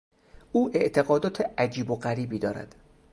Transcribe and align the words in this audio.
او 0.51 0.71
اعتقادات 0.75 1.53
عجیب 1.61 1.91
و 1.91 1.95
غریبی 1.95 2.39
دارد. 2.39 2.75